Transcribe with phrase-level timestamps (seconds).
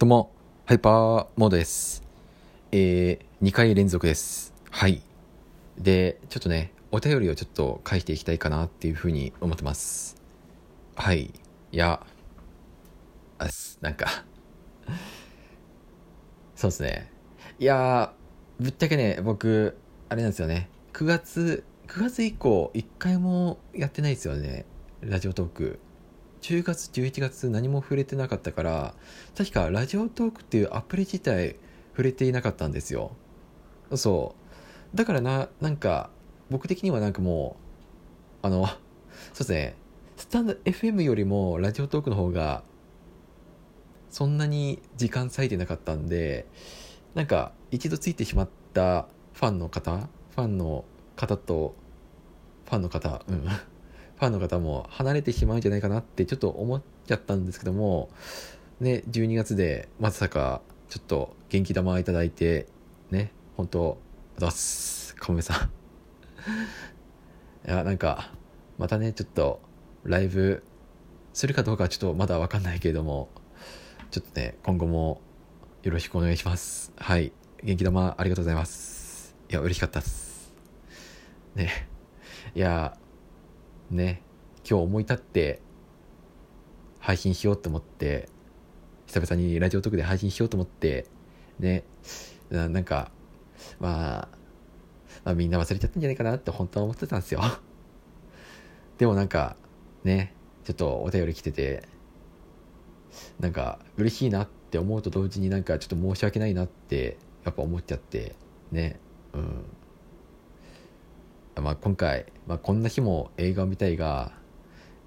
[0.00, 0.32] どうも、
[0.64, 2.02] ハイパーモードです。
[2.72, 4.54] えー、2回連続です。
[4.70, 5.02] はい。
[5.76, 10.16] で、ちょっとね、お便りをちょっと返していきたいかなっていうふうに思ってます。
[10.94, 11.24] はい。
[11.24, 11.32] い
[11.76, 12.06] や、
[13.36, 14.24] あす、なんか、
[16.56, 17.12] そうですね。
[17.58, 18.14] いや、
[18.58, 19.76] ぶっちゃけね、僕、
[20.08, 20.70] あれなんですよね。
[20.94, 24.64] 9月、9月以降、1回もやってないですよね。
[25.02, 25.78] ラジオトーク。
[26.42, 28.94] 10月11月何も触れてなかったから
[29.36, 31.56] 確かラジオトークっていうアプリ自体
[31.90, 33.12] 触れていなかったんですよ。
[33.94, 34.34] そ
[34.94, 34.96] う。
[34.96, 36.10] だからななんか
[36.50, 37.56] 僕的にはなんかも
[38.42, 38.66] うあの
[39.34, 39.76] そうですね。
[40.16, 42.62] スタンド FM よりもラジオトークの方が
[44.10, 46.46] そんなに時間割いてなかったんで
[47.14, 50.84] なんか一度ついてしまったファンの方ファンの
[51.16, 51.74] 方と
[52.66, 53.48] ファンの方うん。
[54.20, 58.10] ファンの方も離れてしまうんじゃないかなってちょっと思っちゃったんですけども、
[58.78, 60.60] ね、12月でまさか
[60.90, 62.66] ちょっと元気玉いただいて、
[63.10, 63.98] ね、本当
[64.36, 65.70] あざっす、かもめさん。
[67.66, 68.32] いや、なんか、
[68.76, 69.60] またね、ちょっと
[70.04, 70.62] ライブ
[71.32, 73.30] するかどうかはちょっとまだわかんないけれども、
[74.10, 75.22] ちょっとね、今後も
[75.82, 76.92] よろしくお願いします。
[76.96, 77.32] はい。
[77.62, 79.34] 元気玉ありがとうございます。
[79.50, 80.52] いや、嬉しかったっす。
[81.54, 81.88] ね。
[82.54, 82.98] いや、
[83.90, 84.22] ね
[84.68, 85.60] 今日思い立って
[86.98, 88.28] 配信しようと思って
[89.06, 91.06] 久々にラジオトークで配信しようと思って
[91.58, 91.84] ね
[92.50, 93.10] ななんか、
[93.80, 94.28] まあ、
[95.24, 97.40] まあみんな忘れちゃったんじゃないかなって本当は思ってたんですよ。
[98.98, 99.56] でもなんか
[100.04, 101.88] ねちょっとお便り来てて
[103.38, 108.34] なんか嬉しいなって思うと同時になんかちょっと申し訳ないなってやっぱ思っちゃって
[108.70, 109.00] ね
[109.32, 109.64] うん。
[111.60, 114.32] まあ、今回、まあ、こんな日も映画を見たいが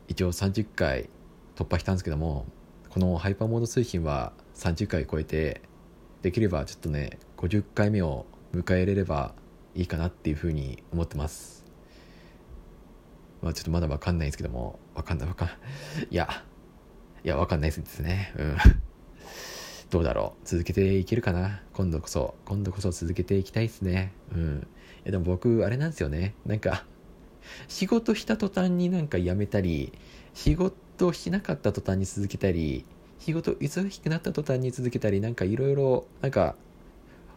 [0.08, 1.10] 一応30回
[1.56, 2.46] 突破したんですけども
[2.90, 5.62] このハイパーモード推進は30回超えて
[6.22, 9.34] できればちょっとね50回目を迎えれれば
[9.76, 11.66] いいかなっていうふうに思ってます。
[13.42, 15.58] まあちょっとまだ分かんないんですけども分かんない分かんない。
[16.12, 16.44] いや
[17.24, 18.34] いや分かんないですね。
[18.38, 18.58] うん。
[19.94, 21.62] どうだろう続けていけるかな？
[21.72, 22.34] 今度こそ。
[22.46, 24.12] 今度こそ続けていきたいですね。
[24.34, 24.58] うん。
[24.58, 26.34] いやでも僕あれなんですよね。
[26.48, 26.84] なんか
[27.70, 29.94] 仕事した途端になんか辞めたり
[30.34, 32.86] 仕事しなかった途端に続けたり
[33.20, 36.56] 仕事忙しくなった途端に続けたりなんかいろいろなんか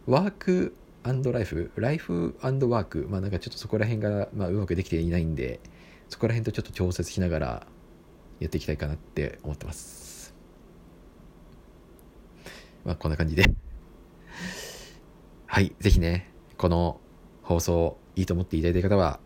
[0.07, 5.59] ワークライフライフワークまあなんかちょっとそこら辺が、まあ、うまくできていないんで
[6.09, 7.67] そこら辺とちょっと調節しながら
[8.39, 10.16] やっていきたいかなって思ってます。
[12.87, 13.53] まあこんな感じで
[15.45, 16.99] はいぜひねこの
[17.43, 19.19] 放送いいと思っていただいた方は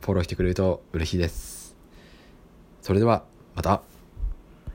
[0.00, 1.76] フォローしてくれると嬉しいです。
[2.80, 3.24] それでは
[3.54, 3.97] また。